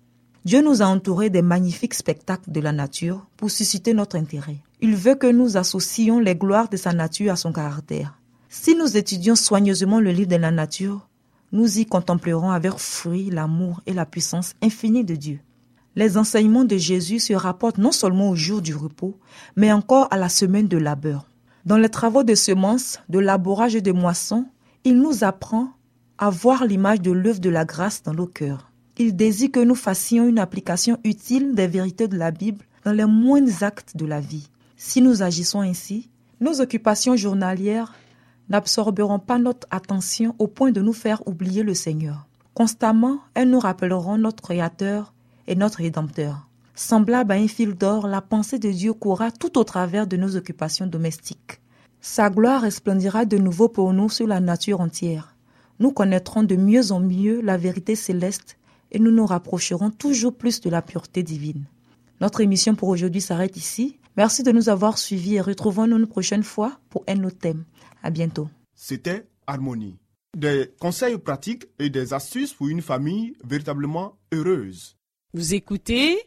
Dieu 0.44 0.60
nous 0.60 0.82
a 0.82 0.86
entourés 0.86 1.30
des 1.30 1.40
magnifiques 1.40 1.94
spectacles 1.94 2.50
de 2.50 2.60
la 2.60 2.72
nature 2.72 3.28
pour 3.36 3.52
susciter 3.52 3.94
notre 3.94 4.16
intérêt. 4.16 4.58
Il 4.80 4.96
veut 4.96 5.14
que 5.14 5.30
nous 5.30 5.56
associons 5.56 6.18
les 6.18 6.34
gloires 6.34 6.68
de 6.68 6.76
sa 6.76 6.92
nature 6.92 7.32
à 7.32 7.36
son 7.36 7.52
caractère. 7.52 8.18
Si 8.48 8.76
nous 8.76 8.96
étudions 8.96 9.34
soigneusement 9.34 9.98
le 9.98 10.12
livre 10.12 10.30
de 10.30 10.36
la 10.36 10.50
nature, 10.50 11.08
nous 11.52 11.78
y 11.78 11.86
contemplerons 11.86 12.50
avec 12.50 12.74
fruit 12.74 13.30
l'amour 13.30 13.80
et 13.86 13.92
la 13.92 14.06
puissance 14.06 14.54
infinie 14.62 15.04
de 15.04 15.16
Dieu. 15.16 15.40
Les 15.96 16.16
enseignements 16.16 16.64
de 16.64 16.76
Jésus 16.76 17.18
se 17.18 17.32
rapportent 17.32 17.78
non 17.78 17.92
seulement 17.92 18.30
au 18.30 18.36
jour 18.36 18.62
du 18.62 18.74
repos, 18.74 19.18
mais 19.56 19.72
encore 19.72 20.08
à 20.10 20.16
la 20.16 20.28
semaine 20.28 20.68
de 20.68 20.76
labeur. 20.76 21.30
Dans 21.64 21.78
les 21.78 21.88
travaux 21.88 22.22
de 22.22 22.34
semences, 22.34 23.00
de 23.08 23.18
labourage 23.18 23.74
et 23.74 23.80
de 23.80 23.92
moisson, 23.92 24.46
il 24.84 25.00
nous 25.00 25.24
apprend 25.24 25.70
à 26.18 26.30
voir 26.30 26.64
l'image 26.64 27.00
de 27.00 27.10
l'œuvre 27.10 27.40
de 27.40 27.50
la 27.50 27.64
grâce 27.64 28.02
dans 28.02 28.14
nos 28.14 28.26
cœurs. 28.26 28.70
Il 28.98 29.16
désire 29.16 29.50
que 29.50 29.60
nous 29.60 29.74
fassions 29.74 30.28
une 30.28 30.38
application 30.38 30.98
utile 31.02 31.54
des 31.54 31.66
vérités 31.66 32.08
de 32.08 32.16
la 32.16 32.30
Bible 32.30 32.64
dans 32.84 32.92
les 32.92 33.04
moindres 33.04 33.62
actes 33.62 33.96
de 33.96 34.06
la 34.06 34.20
vie. 34.20 34.48
Si 34.76 35.02
nous 35.02 35.22
agissons 35.22 35.60
ainsi, 35.60 36.08
nos 36.40 36.60
occupations 36.60 37.16
journalières 37.16 37.94
n'absorberont 38.48 39.18
pas 39.18 39.38
notre 39.38 39.66
attention 39.70 40.34
au 40.38 40.46
point 40.46 40.72
de 40.72 40.80
nous 40.80 40.92
faire 40.92 41.26
oublier 41.26 41.62
le 41.62 41.74
Seigneur. 41.74 42.26
Constamment, 42.54 43.18
elles 43.34 43.50
nous 43.50 43.58
rappelleront 43.58 44.18
notre 44.18 44.42
Créateur 44.42 45.12
et 45.46 45.54
notre 45.54 45.78
Rédempteur. 45.78 46.46
Semblable 46.74 47.32
à 47.32 47.36
un 47.36 47.48
fil 47.48 47.74
d'or, 47.74 48.06
la 48.06 48.20
pensée 48.20 48.58
de 48.58 48.70
Dieu 48.70 48.92
courra 48.92 49.30
tout 49.30 49.58
au 49.58 49.64
travers 49.64 50.06
de 50.06 50.16
nos 50.16 50.36
occupations 50.36 50.86
domestiques. 50.86 51.60
Sa 52.00 52.30
gloire 52.30 52.62
resplendira 52.62 53.24
de 53.24 53.38
nouveau 53.38 53.68
pour 53.68 53.92
nous 53.92 54.08
sur 54.08 54.26
la 54.26 54.40
nature 54.40 54.80
entière. 54.80 55.34
Nous 55.80 55.90
connaîtrons 55.90 56.42
de 56.42 56.56
mieux 56.56 56.92
en 56.92 57.00
mieux 57.00 57.40
la 57.40 57.56
vérité 57.56 57.96
céleste 57.96 58.56
et 58.92 58.98
nous 58.98 59.10
nous 59.10 59.26
rapprocherons 59.26 59.90
toujours 59.90 60.34
plus 60.34 60.60
de 60.60 60.70
la 60.70 60.82
pureté 60.82 61.22
divine. 61.22 61.64
Notre 62.20 62.40
émission 62.40 62.74
pour 62.74 62.88
aujourd'hui 62.88 63.20
s'arrête 63.20 63.56
ici. 63.56 63.98
Merci 64.16 64.42
de 64.42 64.50
nous 64.52 64.68
avoir 64.68 64.96
suivis 64.96 65.34
et 65.36 65.40
retrouvons-nous 65.40 65.98
une 65.98 66.06
prochaine 66.06 66.42
fois 66.42 66.78
pour 66.88 67.04
un 67.06 67.22
autre 67.24 67.38
thème. 67.38 67.64
À 68.02 68.10
bientôt. 68.10 68.48
C'était 68.74 69.26
Harmonie. 69.46 69.98
Des 70.36 70.70
conseils 70.80 71.18
pratiques 71.18 71.66
et 71.78 71.90
des 71.90 72.14
astuces 72.14 72.52
pour 72.52 72.68
une 72.68 72.82
famille 72.82 73.34
véritablement 73.44 74.16
heureuse. 74.32 74.96
Vous 75.34 75.54
écoutez 75.54 76.18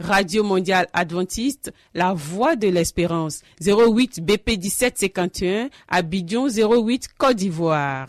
Radio 0.00 0.42
Mondiale 0.42 0.88
Adventiste, 0.92 1.72
La 1.94 2.14
Voix 2.14 2.56
de 2.56 2.68
l'Espérance, 2.68 3.42
08 3.60 4.24
BP 4.24 4.58
1751, 4.60 5.70
Abidjan 5.88 6.48
08 6.48 7.08
Côte 7.16 7.36
d'Ivoire. 7.36 8.08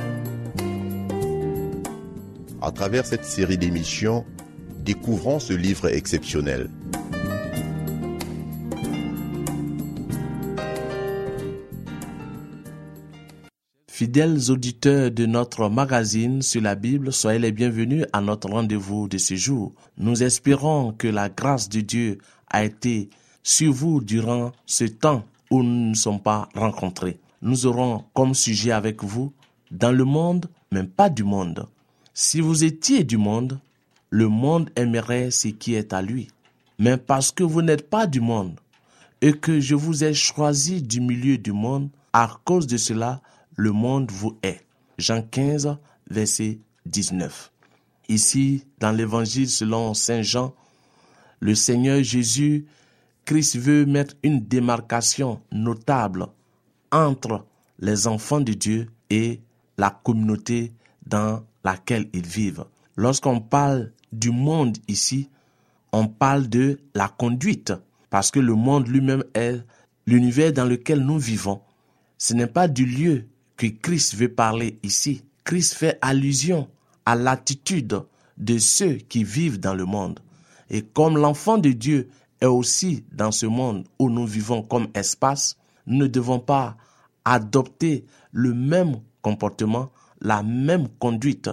À 2.63 2.71
travers 2.71 3.07
cette 3.07 3.25
série 3.25 3.57
d'émissions, 3.57 4.23
découvrons 4.85 5.39
ce 5.39 5.53
livre 5.53 5.87
exceptionnel. 5.87 6.69
Fidèles 13.87 14.51
auditeurs 14.51 15.09
de 15.09 15.25
notre 15.25 15.69
magazine 15.69 16.43
sur 16.43 16.61
la 16.61 16.75
Bible, 16.75 17.11
soyez 17.11 17.39
les 17.39 17.51
bienvenus 17.51 18.05
à 18.13 18.21
notre 18.21 18.49
rendez-vous 18.49 19.07
de 19.07 19.17
ce 19.17 19.33
jour. 19.35 19.73
Nous 19.97 20.21
espérons 20.21 20.93
que 20.93 21.07
la 21.07 21.29
grâce 21.29 21.67
de 21.67 21.81
Dieu 21.81 22.19
a 22.47 22.63
été 22.63 23.09
sur 23.41 23.73
vous 23.73 24.01
durant 24.01 24.51
ce 24.67 24.83
temps 24.83 25.25
où 25.49 25.63
nous 25.63 25.89
ne 25.89 25.95
sommes 25.95 26.21
pas 26.21 26.47
rencontrés. 26.53 27.19
Nous 27.41 27.65
aurons 27.65 28.03
comme 28.13 28.35
sujet 28.35 28.71
avec 28.71 29.03
vous 29.03 29.33
dans 29.71 29.91
le 29.91 30.03
monde, 30.03 30.45
mais 30.71 30.83
pas 30.83 31.09
du 31.09 31.23
monde. 31.23 31.65
Si 32.13 32.41
vous 32.41 32.63
étiez 32.63 33.03
du 33.03 33.17
monde, 33.17 33.59
le 34.09 34.27
monde 34.27 34.69
aimerait 34.75 35.31
ce 35.31 35.47
qui 35.47 35.75
est 35.75 35.93
à 35.93 36.01
lui. 36.01 36.27
Mais 36.77 36.97
parce 36.97 37.31
que 37.31 37.43
vous 37.43 37.61
n'êtes 37.61 37.89
pas 37.89 38.07
du 38.07 38.19
monde 38.19 38.59
et 39.21 39.33
que 39.33 39.59
je 39.59 39.75
vous 39.75 40.03
ai 40.03 40.13
choisi 40.13 40.81
du 40.81 40.99
milieu 40.99 41.37
du 41.37 41.51
monde, 41.51 41.89
à 42.11 42.39
cause 42.43 42.67
de 42.67 42.77
cela, 42.77 43.21
le 43.55 43.71
monde 43.71 44.11
vous 44.11 44.37
est. 44.43 44.61
Jean 44.97 45.21
15, 45.21 45.77
verset 46.09 46.59
19. 46.85 47.51
Ici, 48.09 48.65
dans 48.79 48.91
l'évangile 48.91 49.49
selon 49.49 49.93
Saint 49.93 50.23
Jean, 50.23 50.53
le 51.39 51.55
Seigneur 51.55 52.03
Jésus 52.03 52.65
Christ 53.25 53.57
veut 53.57 53.85
mettre 53.85 54.15
une 54.23 54.41
démarcation 54.41 55.41
notable 55.51 56.27
entre 56.91 57.45
les 57.79 58.07
enfants 58.07 58.41
de 58.41 58.53
Dieu 58.53 58.89
et 59.09 59.39
la 59.77 59.89
communauté 59.89 60.73
dans 61.05 61.43
laquelle 61.63 62.09
ils 62.13 62.25
vivent. 62.25 62.65
Lorsqu'on 62.95 63.39
parle 63.39 63.91
du 64.11 64.31
monde 64.31 64.77
ici, 64.87 65.29
on 65.91 66.07
parle 66.07 66.47
de 66.47 66.79
la 66.93 67.07
conduite, 67.07 67.73
parce 68.09 68.31
que 68.31 68.39
le 68.39 68.55
monde 68.55 68.87
lui-même 68.87 69.23
est 69.33 69.61
l'univers 70.05 70.53
dans 70.53 70.65
lequel 70.65 70.99
nous 70.99 71.19
vivons. 71.19 71.61
Ce 72.17 72.33
n'est 72.33 72.47
pas 72.47 72.67
du 72.67 72.85
lieu 72.85 73.25
que 73.57 73.67
Christ 73.67 74.15
veut 74.15 74.33
parler 74.33 74.79
ici. 74.83 75.23
Christ 75.43 75.73
fait 75.73 75.97
allusion 76.01 76.69
à 77.05 77.15
l'attitude 77.15 78.01
de 78.37 78.57
ceux 78.57 78.93
qui 78.93 79.23
vivent 79.23 79.59
dans 79.59 79.73
le 79.73 79.85
monde. 79.85 80.19
Et 80.69 80.81
comme 80.81 81.17
l'enfant 81.17 81.57
de 81.57 81.71
Dieu 81.71 82.09
est 82.39 82.45
aussi 82.45 83.03
dans 83.11 83.31
ce 83.31 83.45
monde 83.45 83.85
où 83.99 84.09
nous 84.09 84.25
vivons 84.25 84.61
comme 84.63 84.87
espace, 84.93 85.57
nous 85.85 85.97
ne 85.97 86.07
devons 86.07 86.39
pas 86.39 86.77
adopter 87.25 88.05
le 88.31 88.53
même 88.53 88.97
comportement 89.21 89.91
la 90.21 90.43
même 90.43 90.87
conduite. 90.99 91.49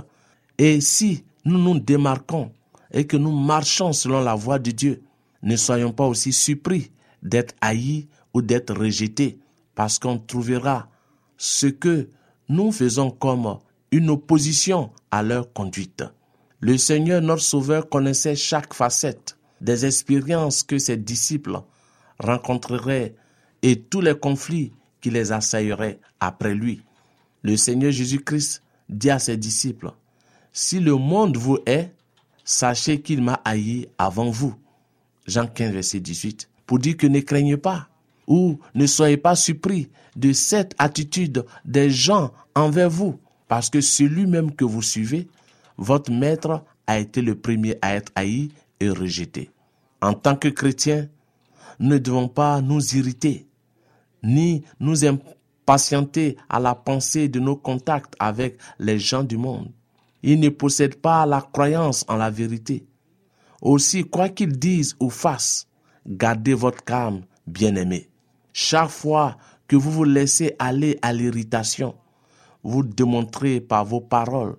Et 0.58 0.80
si 0.80 1.24
nous 1.44 1.58
nous 1.58 1.78
démarquons 1.78 2.52
et 2.92 3.06
que 3.06 3.16
nous 3.16 3.36
marchons 3.36 3.92
selon 3.92 4.20
la 4.20 4.34
voie 4.34 4.58
de 4.58 4.70
Dieu, 4.70 5.02
ne 5.42 5.56
soyons 5.56 5.92
pas 5.92 6.06
aussi 6.06 6.32
surpris 6.32 6.90
d'être 7.22 7.54
haïs 7.60 8.06
ou 8.34 8.42
d'être 8.42 8.74
rejetés, 8.74 9.38
parce 9.74 9.98
qu'on 9.98 10.18
trouvera 10.18 10.88
ce 11.36 11.66
que 11.66 12.08
nous 12.48 12.72
faisons 12.72 13.10
comme 13.10 13.58
une 13.90 14.10
opposition 14.10 14.90
à 15.10 15.22
leur 15.22 15.52
conduite. 15.52 16.04
Le 16.60 16.76
Seigneur 16.76 17.22
notre 17.22 17.42
Sauveur 17.42 17.88
connaissait 17.88 18.36
chaque 18.36 18.74
facette 18.74 19.38
des 19.60 19.86
expériences 19.86 20.62
que 20.62 20.78
ses 20.78 20.96
disciples 20.96 21.60
rencontreraient 22.18 23.14
et 23.62 23.80
tous 23.80 24.00
les 24.00 24.18
conflits 24.18 24.72
qui 25.00 25.10
les 25.10 25.32
assailleraient 25.32 26.00
après 26.20 26.54
lui 26.54 26.82
le 27.42 27.56
Seigneur 27.56 27.92
Jésus-Christ 27.92 28.62
dit 28.88 29.10
à 29.10 29.18
ses 29.18 29.36
disciples, 29.36 29.92
Si 30.52 30.80
le 30.80 30.94
monde 30.94 31.36
vous 31.36 31.58
est, 31.66 31.92
sachez 32.44 33.00
qu'il 33.00 33.22
m'a 33.22 33.40
haï 33.44 33.88
avant 33.98 34.30
vous. 34.30 34.54
Jean 35.26 35.46
15, 35.46 35.72
verset 35.72 36.00
18. 36.00 36.48
Pour 36.66 36.78
dire 36.78 36.96
que 36.96 37.06
ne 37.06 37.20
craignez 37.20 37.56
pas 37.56 37.88
ou 38.26 38.58
ne 38.74 38.86
soyez 38.86 39.16
pas 39.16 39.36
surpris 39.36 39.88
de 40.16 40.32
cette 40.32 40.74
attitude 40.78 41.44
des 41.64 41.90
gens 41.90 42.32
envers 42.54 42.90
vous, 42.90 43.18
parce 43.48 43.70
que 43.70 43.80
celui 43.80 44.26
même 44.26 44.54
que 44.54 44.64
vous 44.64 44.82
suivez, 44.82 45.28
votre 45.76 46.10
maître 46.10 46.64
a 46.86 46.98
été 46.98 47.22
le 47.22 47.34
premier 47.34 47.76
à 47.80 47.94
être 47.94 48.12
haï 48.14 48.50
et 48.80 48.90
rejeté. 48.90 49.50
En 50.00 50.12
tant 50.12 50.36
que 50.36 50.48
chrétiens, 50.48 51.08
nous 51.78 51.90
ne 51.90 51.98
devons 51.98 52.28
pas 52.28 52.60
nous 52.60 52.96
irriter, 52.96 53.46
ni 54.22 54.64
nous 54.80 55.04
impatienter 55.68 56.38
à 56.48 56.60
la 56.60 56.74
pensée 56.74 57.28
de 57.28 57.40
nos 57.40 57.56
contacts 57.56 58.14
avec 58.18 58.56
les 58.78 58.98
gens 58.98 59.22
du 59.22 59.36
monde. 59.36 59.70
Ils 60.22 60.40
ne 60.40 60.48
possèdent 60.48 61.00
pas 61.00 61.26
la 61.26 61.42
croyance 61.42 62.06
en 62.08 62.16
la 62.16 62.30
vérité. 62.30 62.86
Aussi, 63.60 64.04
quoi 64.04 64.30
qu'ils 64.30 64.58
disent 64.58 64.96
ou 64.98 65.10
fassent, 65.10 65.68
gardez 66.06 66.54
votre 66.54 66.82
calme, 66.82 67.20
bien-aimés. 67.46 68.08
Chaque 68.54 68.88
fois 68.88 69.36
que 69.66 69.76
vous 69.76 69.90
vous 69.90 70.04
laissez 70.04 70.56
aller 70.58 70.98
à 71.02 71.12
l'irritation, 71.12 71.94
vous 72.62 72.82
démontrez 72.82 73.60
par 73.60 73.84
vos 73.84 74.00
paroles 74.00 74.56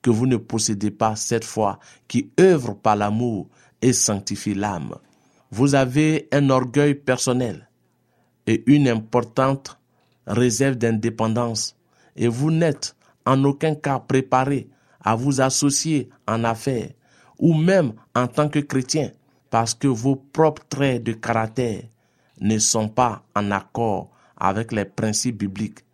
que 0.00 0.10
vous 0.10 0.26
ne 0.26 0.36
possédez 0.36 0.92
pas 0.92 1.16
cette 1.16 1.44
foi 1.44 1.80
qui 2.06 2.30
œuvre 2.38 2.74
par 2.74 2.94
l'amour 2.94 3.48
et 3.80 3.92
sanctifie 3.92 4.54
l'âme. 4.54 4.94
Vous 5.50 5.74
avez 5.74 6.28
un 6.30 6.50
orgueil 6.50 6.94
personnel 6.94 7.68
et 8.46 8.62
une 8.66 8.86
importante 8.86 9.81
réserve 10.26 10.76
d'indépendance 10.76 11.76
et 12.16 12.28
vous 12.28 12.50
n'êtes 12.50 12.96
en 13.24 13.42
aucun 13.44 13.74
cas 13.74 13.98
préparé 13.98 14.68
à 15.00 15.14
vous 15.14 15.40
associer 15.40 16.08
en 16.26 16.44
affaires 16.44 16.90
ou 17.38 17.54
même 17.54 17.92
en 18.14 18.26
tant 18.26 18.48
que 18.48 18.60
chrétien 18.60 19.10
parce 19.50 19.74
que 19.74 19.88
vos 19.88 20.16
propres 20.16 20.64
traits 20.68 21.02
de 21.02 21.12
caractère 21.12 21.82
ne 22.40 22.58
sont 22.58 22.88
pas 22.88 23.22
en 23.34 23.50
accord 23.50 24.10
avec 24.36 24.72
les 24.72 24.84
principes 24.84 25.38
bibliques 25.38 25.84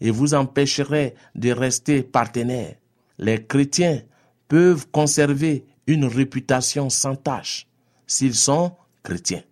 et 0.00 0.10
vous 0.10 0.34
empêcherait 0.34 1.14
de 1.34 1.50
rester 1.50 2.02
partenaire. 2.02 2.74
Les 3.18 3.44
chrétiens 3.44 4.02
peuvent 4.48 4.86
conserver 4.90 5.64
une 5.86 6.04
réputation 6.04 6.90
sans 6.90 7.16
tâche 7.16 7.66
s'ils 8.06 8.34
sont 8.34 8.72
chrétiens, 9.02 9.42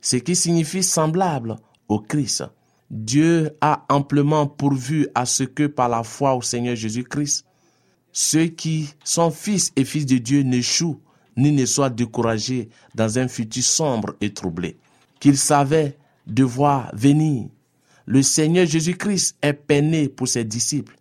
ce 0.00 0.16
qui 0.16 0.36
signifie 0.36 0.82
semblable 0.82 1.56
au 1.88 2.00
Christ. 2.00 2.44
Dieu 2.90 3.50
a 3.60 3.84
amplement 3.90 4.46
pourvu 4.46 5.08
à 5.14 5.26
ce 5.26 5.44
que 5.44 5.66
par 5.66 5.88
la 5.88 6.02
foi 6.02 6.34
au 6.34 6.42
Seigneur 6.42 6.74
Jésus-Christ, 6.74 7.44
ceux 8.12 8.46
qui 8.46 8.94
sont 9.04 9.30
fils 9.30 9.72
et 9.76 9.84
fils 9.84 10.06
de 10.06 10.16
Dieu 10.16 10.42
n'échouent 10.42 11.00
ni 11.38 11.52
ne 11.52 11.64
soient 11.66 11.90
découragés 11.90 12.68
dans 12.94 13.18
un 13.18 13.28
futur 13.28 13.62
sombre 13.62 14.16
et 14.20 14.34
troublé, 14.34 14.76
qu'ils 15.20 15.38
savaient 15.38 15.96
devoir 16.26 16.90
venir. 16.94 17.48
Le 18.06 18.22
Seigneur 18.22 18.66
Jésus-Christ 18.66 19.36
est 19.40 19.52
peiné 19.52 20.08
pour 20.08 20.26
ses 20.26 20.44
disciples, 20.44 20.96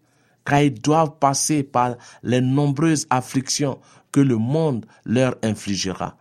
car 0.46 0.62
ils 0.62 0.74
doivent 0.74 1.18
passer 1.20 1.64
par 1.64 1.96
les 2.22 2.42
nombreuses 2.42 3.08
afflictions 3.10 3.80
que 4.12 4.20
le 4.20 4.38
monde 4.38 4.86
leur 5.06 5.36
infligera. 5.42 6.16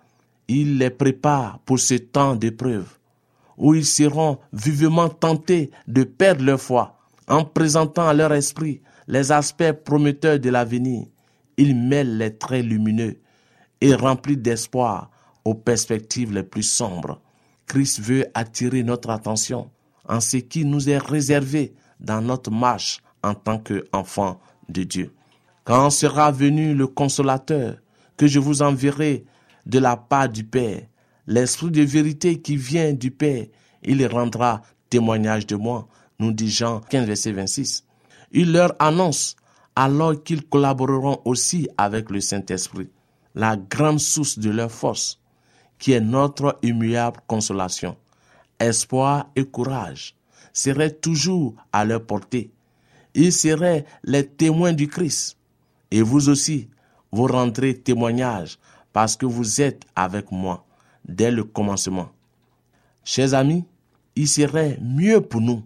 Il 0.48 0.78
les 0.78 0.90
prépare 0.90 1.58
pour 1.66 1.78
ce 1.78 1.94
temps 1.94 2.36
d'épreuve, 2.36 2.88
où 3.56 3.74
ils 3.74 3.86
seront 3.86 4.38
vivement 4.52 5.08
tentés 5.08 5.70
de 5.86 6.04
perdre 6.04 6.44
leur 6.44 6.60
foi, 6.60 6.98
en 7.28 7.44
présentant 7.44 8.08
à 8.08 8.14
leur 8.14 8.32
esprit 8.32 8.80
les 9.08 9.32
aspects 9.32 9.72
prometteurs 9.72 10.38
de 10.38 10.50
l'avenir. 10.50 11.06
Il 11.56 11.76
mêle 11.76 12.18
les 12.18 12.36
traits 12.36 12.64
lumineux 12.64 13.18
et 13.80 13.94
remplis 13.94 14.36
d'espoir 14.36 15.10
aux 15.44 15.54
perspectives 15.54 16.32
les 16.32 16.42
plus 16.42 16.62
sombres. 16.62 17.20
Christ 17.66 18.00
veut 18.00 18.26
attirer 18.34 18.82
notre 18.82 19.10
attention 19.10 19.70
en 20.08 20.20
ce 20.20 20.36
qui 20.36 20.64
nous 20.64 20.88
est 20.88 20.98
réservé 20.98 21.74
dans 22.00 22.20
notre 22.20 22.50
marche 22.50 23.02
en 23.22 23.34
tant 23.34 23.58
qu'enfants 23.58 24.40
de 24.68 24.82
Dieu. 24.82 25.12
Quand 25.64 25.90
sera 25.90 26.30
venu 26.30 26.74
le 26.74 26.86
consolateur 26.86 27.76
que 28.16 28.26
je 28.26 28.38
vous 28.38 28.62
enverrai 28.62 29.24
de 29.66 29.78
la 29.78 29.96
part 29.96 30.28
du 30.28 30.44
Père, 30.44 30.82
l'esprit 31.26 31.70
de 31.70 31.82
vérité 31.82 32.40
qui 32.40 32.56
vient 32.56 32.92
du 32.92 33.10
Père, 33.10 33.46
il 33.82 34.06
rendra 34.06 34.62
témoignage 34.90 35.46
de 35.46 35.56
moi, 35.56 35.88
nous 36.18 36.32
dit 36.32 36.50
Jean 36.50 36.80
15, 36.80 37.06
verset 37.06 37.32
26. 37.32 37.84
Il 38.32 38.52
leur 38.52 38.74
annonce 38.78 39.36
alors 39.74 40.22
qu'ils 40.22 40.46
collaboreront 40.46 41.20
aussi 41.24 41.68
avec 41.76 42.10
le 42.10 42.20
Saint-Esprit, 42.20 42.88
la 43.34 43.56
grande 43.56 44.00
source 44.00 44.38
de 44.38 44.50
leur 44.50 44.70
force, 44.70 45.20
qui 45.78 45.92
est 45.92 46.00
notre 46.00 46.58
immuable 46.62 47.20
consolation 47.26 47.96
espoir 48.58 49.30
et 49.36 49.44
courage 49.44 50.14
seraient 50.52 50.92
toujours 50.92 51.54
à 51.72 51.84
leur 51.84 52.04
portée. 52.04 52.50
Ils 53.14 53.32
seraient 53.32 53.84
les 54.04 54.26
témoins 54.26 54.72
du 54.72 54.88
Christ. 54.88 55.36
Et 55.90 56.02
vous 56.02 56.28
aussi, 56.28 56.68
vous 57.12 57.26
rendrez 57.26 57.74
témoignage 57.74 58.58
parce 58.92 59.16
que 59.16 59.26
vous 59.26 59.60
êtes 59.60 59.84
avec 59.94 60.32
moi 60.32 60.65
dès 61.08 61.30
le 61.30 61.44
commencement. 61.44 62.10
Chers 63.04 63.34
amis, 63.34 63.64
il 64.16 64.28
serait 64.28 64.78
mieux 64.82 65.20
pour 65.20 65.40
nous 65.40 65.62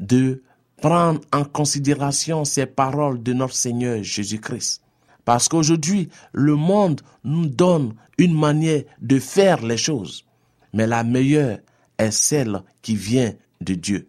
de 0.00 0.42
prendre 0.80 1.20
en 1.32 1.44
considération 1.44 2.44
ces 2.44 2.66
paroles 2.66 3.22
de 3.22 3.32
notre 3.32 3.54
Seigneur 3.54 4.02
Jésus-Christ. 4.02 4.82
Parce 5.24 5.48
qu'aujourd'hui, 5.48 6.08
le 6.32 6.54
monde 6.54 7.00
nous 7.24 7.46
donne 7.46 7.94
une 8.18 8.38
manière 8.38 8.82
de 9.00 9.18
faire 9.18 9.64
les 9.64 9.76
choses. 9.76 10.24
Mais 10.72 10.86
la 10.86 11.02
meilleure 11.04 11.58
est 11.98 12.10
celle 12.10 12.62
qui 12.82 12.94
vient 12.94 13.32
de 13.60 13.74
Dieu. 13.74 14.08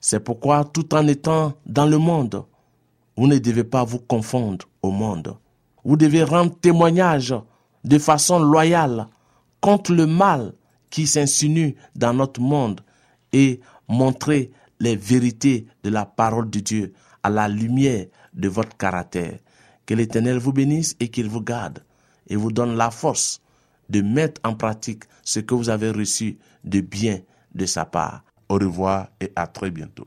C'est 0.00 0.20
pourquoi 0.20 0.64
tout 0.64 0.94
en 0.94 1.06
étant 1.06 1.54
dans 1.66 1.86
le 1.86 1.98
monde, 1.98 2.44
vous 3.16 3.26
ne 3.26 3.38
devez 3.38 3.64
pas 3.64 3.84
vous 3.84 3.98
confondre 3.98 4.66
au 4.80 4.90
monde. 4.90 5.36
Vous 5.84 5.96
devez 5.96 6.22
rendre 6.22 6.54
témoignage 6.60 7.34
de 7.84 7.98
façon 7.98 8.38
loyale 8.38 9.08
contre 9.60 9.92
le 9.92 10.06
mal 10.06 10.54
qui 10.90 11.06
s'insinue 11.06 11.76
dans 11.94 12.14
notre 12.14 12.40
monde 12.40 12.80
et 13.32 13.60
montrer 13.88 14.50
les 14.80 14.96
vérités 14.96 15.66
de 15.82 15.90
la 15.90 16.06
parole 16.06 16.50
de 16.50 16.60
Dieu 16.60 16.92
à 17.22 17.30
la 17.30 17.48
lumière 17.48 18.06
de 18.34 18.48
votre 18.48 18.76
caractère. 18.76 19.38
Que 19.86 19.94
l'Éternel 19.94 20.38
vous 20.38 20.52
bénisse 20.52 20.96
et 21.00 21.08
qu'il 21.08 21.28
vous 21.28 21.40
garde 21.40 21.82
et 22.28 22.36
vous 22.36 22.52
donne 22.52 22.76
la 22.76 22.90
force 22.90 23.40
de 23.88 24.02
mettre 24.02 24.40
en 24.44 24.54
pratique 24.54 25.04
ce 25.22 25.40
que 25.40 25.54
vous 25.54 25.70
avez 25.70 25.90
reçu 25.90 26.38
de 26.64 26.80
bien 26.80 27.20
de 27.54 27.66
sa 27.66 27.84
part. 27.84 28.22
Au 28.48 28.54
revoir 28.54 29.08
et 29.20 29.32
à 29.34 29.46
très 29.46 29.70
bientôt. 29.70 30.06